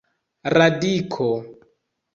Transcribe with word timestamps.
radiko 0.57 1.29